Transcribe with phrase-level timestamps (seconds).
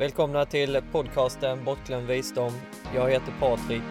[0.00, 2.52] Välkomna till podcasten Bortglömd visdom.
[2.94, 3.82] Jag heter Patrik.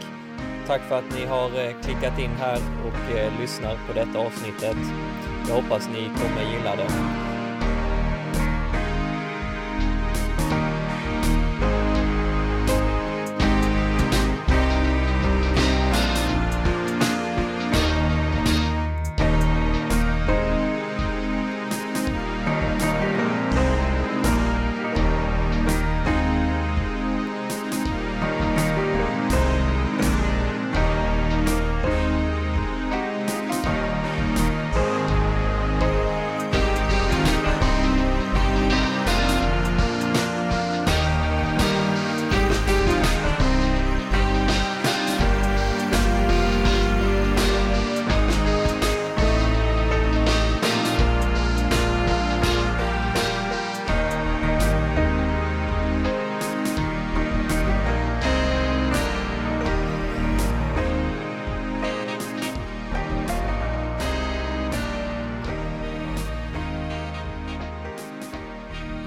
[0.68, 4.78] Tack för att ni har eh, klickat in här och eh, lyssnar på detta avsnittet.
[5.48, 7.29] Jag hoppas ni kommer gilla det.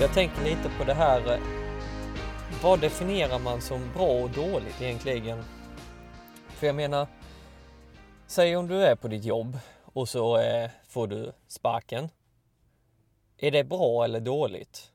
[0.03, 1.33] Jag tänker lite på det här.
[1.33, 1.41] Eh,
[2.63, 5.45] vad definierar man som bra och dåligt egentligen?
[6.49, 7.07] För jag menar,
[8.27, 12.09] säg om du är på ditt jobb och så eh, får du sparken.
[13.39, 14.93] Är det bra eller dåligt?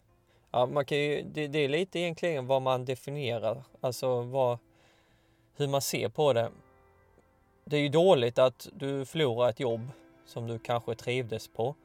[0.52, 4.58] Ja, man kan ju, det, det är lite egentligen vad man definierar, alltså vad,
[5.56, 6.52] hur man ser på det.
[7.66, 9.88] Det är ju dåligt att du förlorar ett jobb
[10.26, 11.76] som du kanske trivdes på.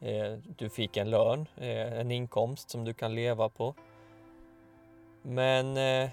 [0.00, 3.74] Eh, du fick en lön, eh, en inkomst som du kan leva på.
[5.22, 6.10] Men eh,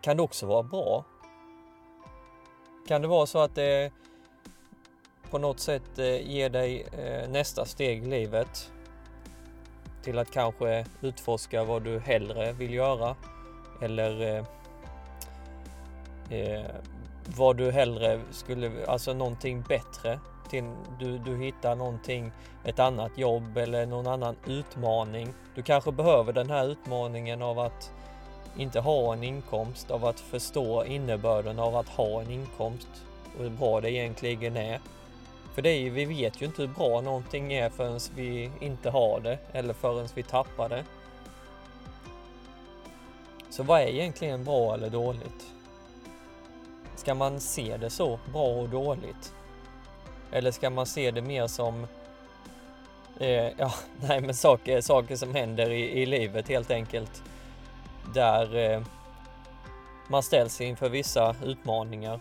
[0.00, 1.04] kan det också vara bra?
[2.88, 3.92] Kan det vara så att det
[5.30, 6.86] på något sätt ger dig
[7.28, 8.72] nästa steg i livet
[10.02, 13.16] till att kanske utforska vad du hellre vill göra
[13.82, 14.44] eller
[17.36, 20.18] vad du hellre skulle, alltså någonting bättre
[20.52, 20.64] till,
[20.98, 22.32] du, du hittar någonting,
[22.64, 25.34] ett annat jobb eller någon annan utmaning.
[25.54, 27.90] Du kanske behöver den här utmaningen av att
[28.56, 32.88] inte ha en inkomst, av att förstå innebörden av att ha en inkomst
[33.36, 34.80] och hur bra det egentligen är.
[35.54, 38.90] För det är ju, vi vet ju inte hur bra någonting är förrän vi inte
[38.90, 40.84] har det eller förrän vi tappar det.
[43.50, 45.46] Så vad är egentligen bra eller dåligt?
[46.96, 49.34] Ska man se det så, bra och dåligt?
[50.32, 51.86] Eller ska man se det mer som
[53.18, 53.74] eh, ja,
[54.08, 57.22] nej, men saker, saker som händer i, i livet helt enkelt.
[58.14, 58.82] Där eh,
[60.08, 62.20] man ställs inför vissa utmaningar.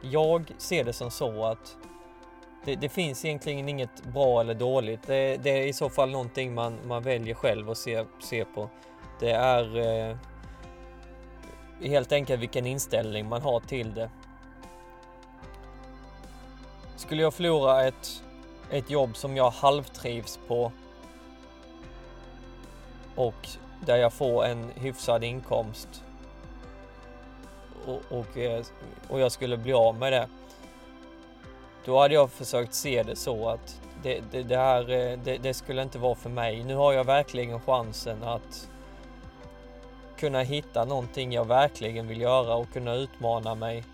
[0.00, 1.76] Jag ser det som så att
[2.64, 5.06] det, det finns egentligen inget bra eller dåligt.
[5.06, 8.70] Det, det, är i så fall någonting man, man väljer själv att se, se på.
[9.20, 10.16] Det är eh,
[11.80, 14.10] helt enkelt vilken inställning man har till det.
[17.00, 18.22] Skulle jag förlora ett,
[18.70, 20.72] ett jobb som jag halvtrivs på
[23.14, 23.48] och
[23.86, 26.04] där jag får en hyfsad inkomst
[27.86, 28.64] och, och, eh,
[29.08, 30.28] och jag skulle bli av med det.
[31.84, 35.54] Då hade jag försökt se det så att det, det, det här, eh, det, det
[35.54, 36.64] skulle inte vara för mig.
[36.64, 38.68] Nu har jag verkligen chansen att
[40.18, 43.84] kunna hitta någonting jag verkligen vill göra och kunna utmana mig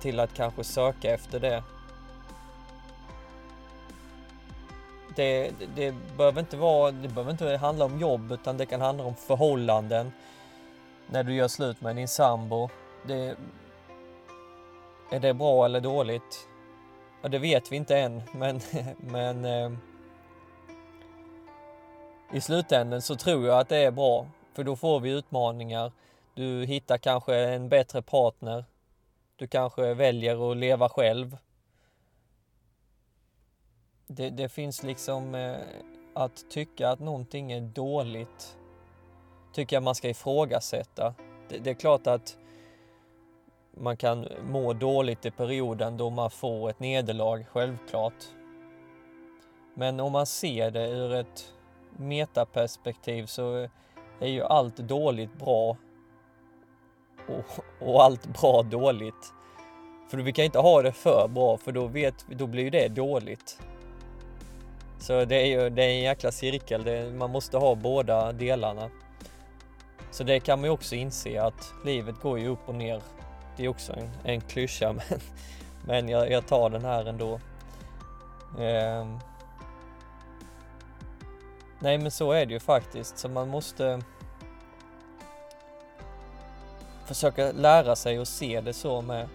[0.00, 1.62] till att kanske söka efter det.
[5.16, 9.04] Det, det, behöver inte vara, det behöver inte handla om jobb utan det kan handla
[9.04, 10.12] om förhållanden.
[11.06, 12.68] När du gör slut med din sambo.
[13.06, 13.36] Det,
[15.10, 16.48] är det bra eller dåligt?
[17.22, 18.60] Ja, det vet vi inte än, men,
[18.96, 19.72] men eh,
[22.32, 25.92] i slutändan så tror jag att det är bra, för då får vi utmaningar.
[26.34, 28.64] Du hittar kanske en bättre partner.
[29.36, 31.36] Du kanske väljer att leva själv.
[34.06, 35.56] Det, det finns liksom eh,
[36.14, 38.56] att tycka att någonting är dåligt.
[39.52, 41.14] Tycker jag man ska ifrågasätta.
[41.48, 42.36] Det, det är klart att
[43.76, 48.24] man kan må dåligt i perioden då man får ett nederlag, självklart.
[49.74, 51.52] Men om man ser det ur ett
[51.96, 53.68] metaperspektiv så
[54.20, 55.76] är ju allt dåligt bra
[57.28, 59.32] och, och allt bra dåligt.
[60.10, 63.60] För vi kan inte ha det för bra för då, vet, då blir det dåligt.
[65.06, 68.90] Så det är ju det är en jäkla cirkel, det, man måste ha båda delarna.
[70.10, 73.02] Så det kan man ju också inse att livet går ju upp och ner.
[73.56, 75.20] Det är också en, en klyscha men,
[75.86, 77.40] men jag, jag tar den här ändå.
[78.58, 79.18] Ehm.
[81.78, 84.02] Nej men så är det ju faktiskt, så man måste
[87.04, 89.28] försöka lära sig att se det så med.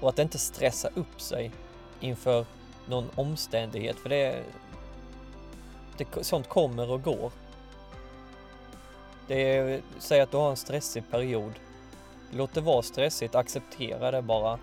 [0.00, 1.52] Och att inte stressa upp sig
[2.00, 2.44] inför
[2.88, 4.42] någon omständighet, för det,
[5.96, 7.32] det sånt kommer och går.
[9.26, 11.52] Det är, säg att du har en stressig period.
[12.30, 14.58] Låt det vara stressigt, acceptera det bara.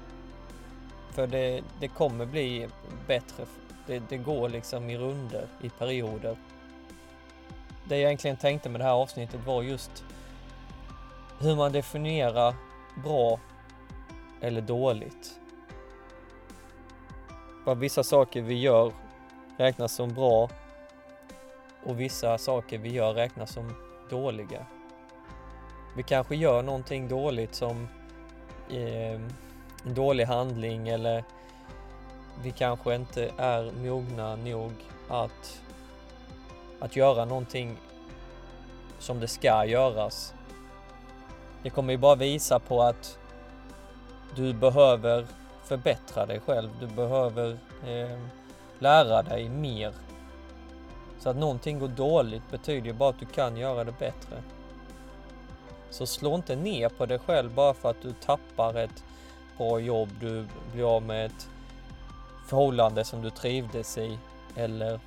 [1.12, 2.68] För det, det kommer bli
[3.08, 3.46] bättre.
[3.88, 6.38] Det, det går liksom i runder, i perioder.
[7.88, 10.04] Det jag egentligen tänkte med det här avsnittet var just
[11.40, 12.56] hur man definierar
[13.04, 13.40] bra
[14.42, 15.40] eller dåligt.
[17.66, 18.94] Vad vissa saker vi gör
[19.58, 20.50] räknas som bra
[21.84, 23.74] och vissa saker vi gör räknas som
[24.10, 24.66] dåliga.
[25.96, 27.88] Vi kanske gör någonting dåligt som
[28.70, 29.22] eh,
[29.86, 31.24] en dålig handling eller
[32.44, 34.72] vi kanske inte är mogna nog
[35.10, 35.62] att,
[36.80, 37.78] att göra någonting
[39.00, 40.34] som det ska göras.
[41.64, 43.20] Det kommer ju bara visa på att
[44.36, 45.26] du behöver
[45.66, 46.70] förbättra dig själv.
[46.80, 47.58] Du behöver
[47.88, 48.20] eh,
[48.80, 49.94] lära dig mer.
[51.20, 54.44] Så att någonting går dåligt betyder ju bara att du kan göra det bättre.
[55.90, 59.04] Så slå inte ner på dig själv bara för att du tappar ett
[59.58, 61.50] bra jobb, du blir av med ett
[62.48, 64.20] förhållande som du trivdes i
[64.56, 65.00] eller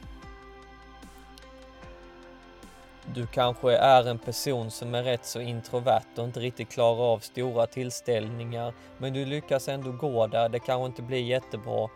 [3.18, 7.18] du kanske är en person som är rätt så introvert och inte riktigt klarar av
[7.18, 11.88] stora tillställningar men du lyckas ändå gå där, det kanske inte blir jättebra.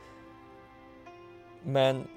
[1.63, 2.09] Men,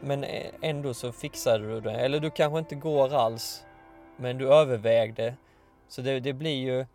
[0.00, 0.24] men
[0.60, 3.64] ändå så fixade du det, eller du kanske inte går alls
[4.16, 5.36] men du övervägde.
[5.88, 6.86] Så det, det blir ju...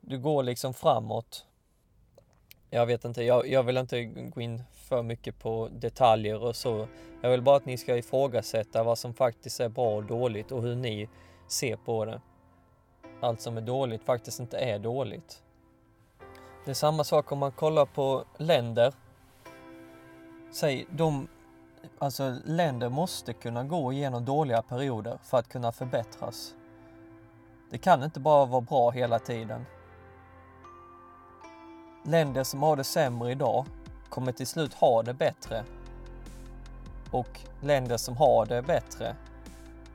[0.00, 1.46] Du går liksom framåt.
[2.72, 6.86] Jag vet inte, jag, jag vill inte gå in för mycket på detaljer och så.
[7.22, 10.62] Jag vill bara att ni ska ifrågasätta vad som faktiskt är bra och dåligt och
[10.62, 11.08] hur ni
[11.48, 12.20] ser på det.
[13.20, 15.42] Allt som är dåligt faktiskt inte är dåligt.
[16.64, 18.94] Det är samma sak om man kollar på länder.
[20.52, 21.28] Säg, de,
[21.98, 26.54] alltså länder måste kunna gå igenom dåliga perioder för att kunna förbättras.
[27.70, 29.66] Det kan inte bara vara bra hela tiden.
[32.02, 33.66] Länder som har det sämre idag
[34.08, 35.64] kommer till slut ha det bättre.
[37.10, 39.16] Och länder som har det bättre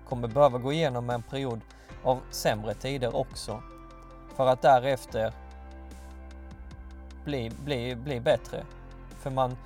[0.09, 1.61] kommer behöva gå igenom en period
[2.03, 3.63] av sämre tider också.
[4.35, 5.33] För att därefter
[7.25, 8.65] bli, bli, bli bättre.
[9.19, 9.57] För man,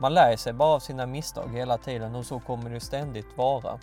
[0.00, 3.78] man lär sig bara av sina misstag hela tiden och så kommer det ständigt vara.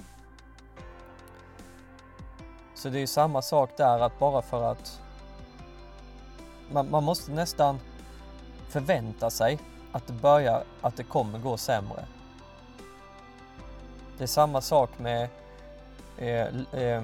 [2.76, 5.02] Så det är samma sak där att bara för att
[6.72, 7.80] man, man måste nästan
[8.74, 9.60] förvänta sig
[9.92, 12.06] att det börjar, att det kommer gå sämre.
[14.18, 15.30] Det är samma sak med
[16.18, 17.04] eh, eh,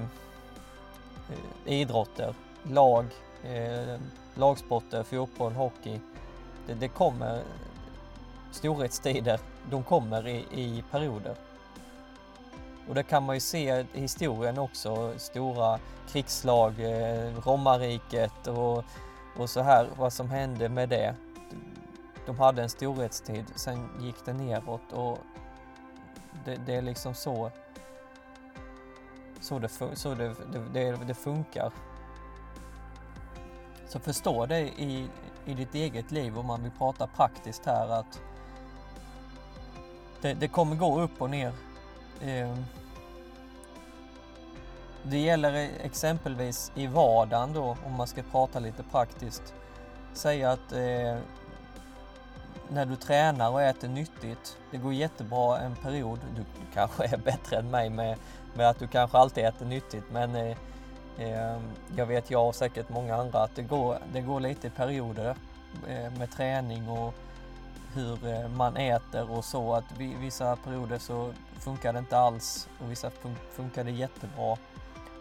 [1.64, 3.06] idrotter, lag,
[3.44, 4.00] eh,
[4.34, 6.00] lagsporter, fotboll, hockey.
[6.66, 7.42] Det, det kommer
[8.52, 9.40] storhetstider,
[9.70, 11.34] de kommer i, i perioder.
[12.88, 15.78] Och det kan man ju se i historien också, stora
[16.08, 18.84] krigslag, eh, romarriket och,
[19.36, 21.14] och så här, vad som hände med det
[22.30, 25.18] de hade en storhetstid, sen gick det neråt och
[26.44, 27.50] det, det är liksom så,
[29.40, 30.34] så, det, så det,
[30.72, 31.72] det, det, funkar.
[33.88, 35.08] Så förstå det i,
[35.44, 38.20] i ditt eget liv om man vill prata praktiskt här att
[40.20, 41.52] det, det kommer gå upp och ner.
[42.20, 42.64] Ehm,
[45.02, 49.54] det gäller e-, exempelvis i vardagen då, om man ska prata lite praktiskt.
[50.12, 51.18] Säga att eh,
[52.72, 56.18] när du tränar och äter nyttigt, det går jättebra en period.
[56.36, 58.18] Du, kanske är bättre än mig med,
[58.54, 60.56] med att du kanske alltid äter nyttigt men eh,
[61.18, 61.60] eh,
[61.96, 65.36] jag vet jag och säkert många andra att det går, det går lite i perioder
[65.88, 67.14] eh, med träning och
[67.94, 69.74] hur eh, man äter och så.
[69.74, 74.56] Att vissa perioder så funkar det inte alls och vissa fun funkar det jättebra.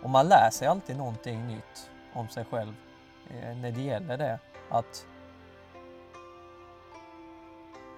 [0.03, 2.73] Och man lär sig alltid någonting nytt om sig själv
[3.29, 4.39] eh, när det gäller det.
[4.69, 5.05] Att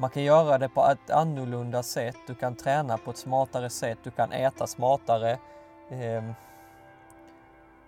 [0.02, 3.98] man kan göra det på ett annorlunda sätt, du kan träna på ett smartare sätt,
[4.04, 5.40] du kan äta smartare.
[5.90, 6.34] Ehm,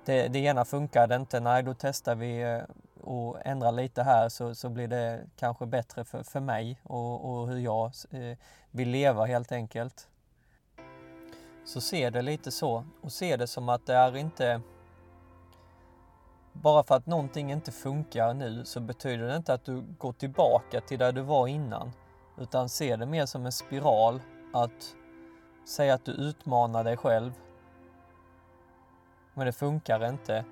[0.05, 2.61] det, det ena funkade inte, nej då testar vi eh,
[3.01, 7.47] och ändrar lite här så, så blir det kanske bättre för, för mig och, och
[7.47, 8.37] hur jag eh,
[8.71, 10.07] vill leva helt enkelt.
[11.65, 14.61] Så se det lite så och se det som att det är inte
[16.53, 20.81] bara för att någonting inte funkar nu så betyder det inte att du går tillbaka
[20.81, 21.91] till där du var innan.
[22.37, 24.21] Utan se det mer som en spiral
[24.53, 24.95] att
[25.65, 27.33] säg att du utmanar dig själv.
[29.33, 30.45] Men det funkar inte.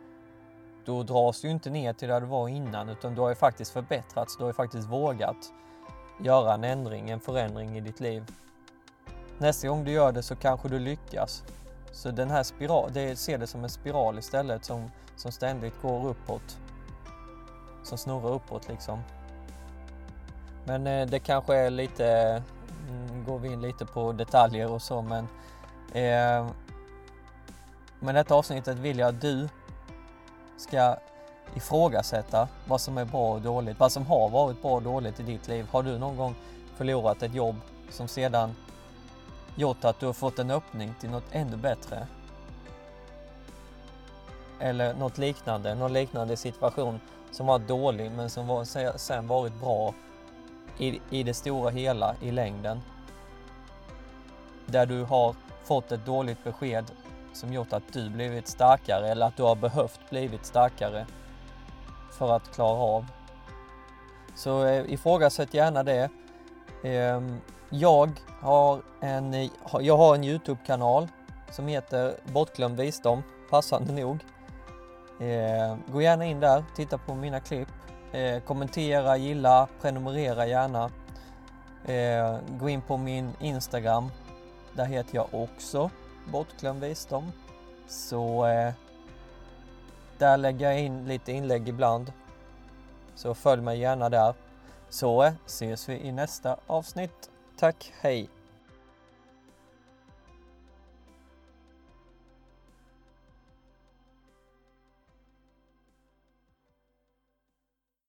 [0.85, 3.71] Då dras du inte ner till där du var innan utan du har ju faktiskt
[3.71, 4.38] förbättrats.
[4.38, 5.53] Du har ju faktiskt vågat
[6.23, 8.31] göra en ändring, en förändring i ditt liv.
[9.38, 11.43] Nästa gång du gör det så kanske du lyckas.
[11.91, 16.07] Så den här spiral, det ser det som en spiral istället som, som ständigt går
[16.07, 16.57] uppåt.
[17.83, 19.00] Som snurrar uppåt liksom.
[20.63, 22.08] Men eh, det kanske är lite,
[22.89, 25.27] mm, går vi in lite på detaljer och så men
[25.94, 26.48] eh,
[28.00, 29.50] med detta avsnittet vill jag att du
[30.58, 30.96] ska
[31.56, 35.24] ifrågasätta vad som är bra och dåligt, vad som har varit bra och dåligt i
[35.24, 35.68] ditt liv.
[35.72, 36.36] Har du någon gång
[36.75, 37.56] förlorat ett jobb
[37.89, 38.56] som sedan
[39.56, 42.08] gjort att du har fått en öppning till något ännu bättre?
[44.60, 47.00] Eller något liknande, någon liknande situation
[47.32, 49.94] som var dålig men som var, sen varit bra
[50.81, 52.81] i, i det stora hela i längden.
[54.65, 56.91] Där du har fått ett dåligt besked
[57.33, 61.05] som gjort att du blivit starkare eller att du har behövt blivit starkare
[62.11, 63.05] för att klara av.
[64.35, 66.09] Så eh, ifrågasätt gärna det.
[66.83, 67.21] Eh,
[67.69, 68.11] jag
[68.41, 71.07] har en, jag har en Youtube-kanal
[71.51, 74.19] som heter Bortglömd visdom, passande nog.
[75.19, 77.67] Eh, gå gärna in där, titta på mina klipp.
[78.12, 80.91] Eh, kommentera, gilla, prenumerera gärna.
[81.86, 84.12] Eh, gå in på min Instagram.
[84.74, 85.89] Där heter jag också
[86.32, 87.32] Bortglömd visdom.
[87.88, 88.74] Så eh,
[90.18, 92.12] där lägger jag in lite inlägg ibland.
[93.15, 94.34] Så följ mig gärna där.
[94.89, 97.30] Så eh, ses vi i nästa avsnitt.
[97.58, 98.40] Tack, hej!